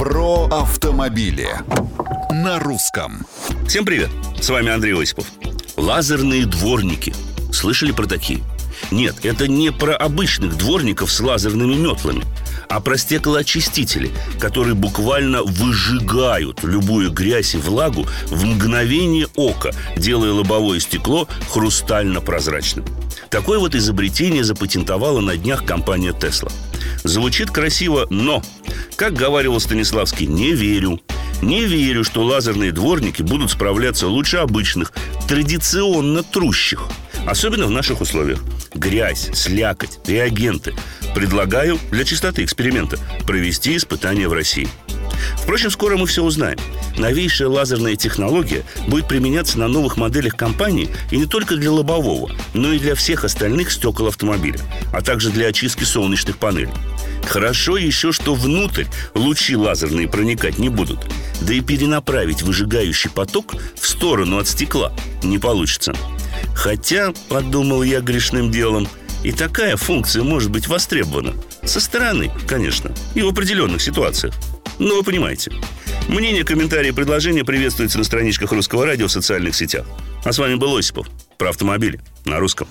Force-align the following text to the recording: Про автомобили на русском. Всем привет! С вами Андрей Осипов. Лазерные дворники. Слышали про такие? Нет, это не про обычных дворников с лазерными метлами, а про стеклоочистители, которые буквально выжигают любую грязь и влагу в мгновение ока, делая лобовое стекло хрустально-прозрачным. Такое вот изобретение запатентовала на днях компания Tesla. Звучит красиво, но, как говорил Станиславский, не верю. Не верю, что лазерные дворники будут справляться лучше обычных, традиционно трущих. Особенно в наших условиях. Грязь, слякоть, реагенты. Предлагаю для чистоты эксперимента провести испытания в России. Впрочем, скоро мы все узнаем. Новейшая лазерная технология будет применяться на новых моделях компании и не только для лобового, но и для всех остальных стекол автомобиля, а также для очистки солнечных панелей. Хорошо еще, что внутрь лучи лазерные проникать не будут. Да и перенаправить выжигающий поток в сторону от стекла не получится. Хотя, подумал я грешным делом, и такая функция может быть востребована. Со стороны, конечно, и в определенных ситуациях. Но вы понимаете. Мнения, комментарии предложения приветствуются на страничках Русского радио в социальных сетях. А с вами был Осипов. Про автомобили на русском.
Про 0.00 0.46
автомобили 0.46 1.46
на 2.30 2.58
русском. 2.58 3.26
Всем 3.68 3.84
привет! 3.84 4.08
С 4.40 4.48
вами 4.48 4.70
Андрей 4.70 4.94
Осипов. 4.94 5.26
Лазерные 5.76 6.46
дворники. 6.46 7.14
Слышали 7.52 7.92
про 7.92 8.06
такие? 8.06 8.40
Нет, 8.90 9.16
это 9.24 9.46
не 9.46 9.70
про 9.70 9.94
обычных 9.94 10.56
дворников 10.56 11.12
с 11.12 11.20
лазерными 11.20 11.74
метлами, 11.74 12.24
а 12.70 12.80
про 12.80 12.96
стеклоочистители, 12.96 14.10
которые 14.38 14.72
буквально 14.72 15.42
выжигают 15.42 16.62
любую 16.62 17.12
грязь 17.12 17.54
и 17.54 17.58
влагу 17.58 18.06
в 18.28 18.42
мгновение 18.42 19.26
ока, 19.36 19.72
делая 19.98 20.32
лобовое 20.32 20.80
стекло 20.80 21.28
хрустально-прозрачным. 21.50 22.86
Такое 23.28 23.58
вот 23.58 23.74
изобретение 23.74 24.44
запатентовала 24.44 25.20
на 25.20 25.36
днях 25.36 25.66
компания 25.66 26.12
Tesla. 26.12 26.50
Звучит 27.04 27.50
красиво, 27.50 28.06
но, 28.10 28.42
как 28.96 29.14
говорил 29.14 29.58
Станиславский, 29.58 30.26
не 30.26 30.52
верю. 30.52 31.00
Не 31.42 31.64
верю, 31.64 32.04
что 32.04 32.22
лазерные 32.22 32.70
дворники 32.70 33.22
будут 33.22 33.50
справляться 33.50 34.06
лучше 34.06 34.36
обычных, 34.38 34.92
традиционно 35.26 36.22
трущих. 36.22 36.86
Особенно 37.26 37.66
в 37.66 37.70
наших 37.70 38.00
условиях. 38.00 38.40
Грязь, 38.74 39.30
слякоть, 39.34 39.98
реагенты. 40.06 40.74
Предлагаю 41.14 41.78
для 41.90 42.04
чистоты 42.04 42.44
эксперимента 42.44 42.98
провести 43.26 43.76
испытания 43.76 44.28
в 44.28 44.32
России. 44.32 44.68
Впрочем, 45.36 45.70
скоро 45.70 45.96
мы 45.96 46.06
все 46.06 46.22
узнаем. 46.22 46.58
Новейшая 46.96 47.48
лазерная 47.48 47.96
технология 47.96 48.64
будет 48.88 49.08
применяться 49.08 49.58
на 49.58 49.68
новых 49.68 49.96
моделях 49.96 50.36
компании 50.36 50.88
и 51.10 51.16
не 51.16 51.26
только 51.26 51.56
для 51.56 51.70
лобового, 51.70 52.30
но 52.54 52.72
и 52.72 52.78
для 52.78 52.94
всех 52.94 53.24
остальных 53.24 53.72
стекол 53.72 54.08
автомобиля, 54.08 54.60
а 54.92 55.00
также 55.00 55.30
для 55.30 55.48
очистки 55.48 55.84
солнечных 55.84 56.38
панелей. 56.38 56.70
Хорошо 57.24 57.76
еще, 57.76 58.12
что 58.12 58.34
внутрь 58.34 58.84
лучи 59.14 59.56
лазерные 59.56 60.08
проникать 60.08 60.58
не 60.58 60.68
будут. 60.68 61.00
Да 61.40 61.54
и 61.54 61.60
перенаправить 61.60 62.42
выжигающий 62.42 63.10
поток 63.10 63.54
в 63.80 63.88
сторону 63.88 64.38
от 64.38 64.48
стекла 64.48 64.92
не 65.22 65.38
получится. 65.38 65.94
Хотя, 66.54 67.12
подумал 67.28 67.82
я 67.82 68.00
грешным 68.00 68.50
делом, 68.50 68.88
и 69.22 69.32
такая 69.32 69.76
функция 69.76 70.22
может 70.22 70.50
быть 70.50 70.66
востребована. 70.66 71.34
Со 71.64 71.80
стороны, 71.80 72.32
конечно, 72.46 72.92
и 73.14 73.22
в 73.22 73.28
определенных 73.28 73.82
ситуациях. 73.82 74.34
Но 74.80 74.96
вы 74.96 75.02
понимаете. 75.04 75.52
Мнения, 76.08 76.42
комментарии 76.42 76.90
предложения 76.90 77.44
приветствуются 77.44 77.98
на 77.98 78.04
страничках 78.04 78.50
Русского 78.50 78.86
радио 78.86 79.08
в 79.08 79.12
социальных 79.12 79.54
сетях. 79.54 79.86
А 80.24 80.32
с 80.32 80.38
вами 80.38 80.54
был 80.54 80.74
Осипов. 80.74 81.06
Про 81.36 81.50
автомобили 81.50 82.00
на 82.24 82.38
русском. 82.38 82.66